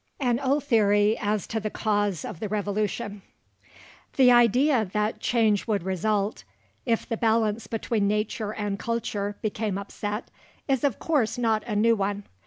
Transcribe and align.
AN 0.19 0.39
OLD 0.39 0.63
THEORY 0.63 1.15
AS 1.19 1.45
TO 1.45 1.59
THE 1.59 1.69
CAUSE 1.69 2.25
OF 2.25 2.39
THE 2.39 2.49
REVOLUTION 2.49 3.21
The 4.15 4.31
idea 4.31 4.83
that 4.93 5.19
change 5.19 5.67
would 5.67 5.83
result, 5.83 6.43
if 6.87 7.07
the 7.07 7.17
balance 7.17 7.67
between 7.67 8.07
nature 8.07 8.51
and 8.51 8.79
culture 8.79 9.37
became 9.43 9.77
upset, 9.77 10.31
is 10.67 10.83
of 10.83 10.97
course 10.97 11.37
not 11.37 11.63
a 11.67 11.75
new 11.75 11.95
one. 11.95 12.23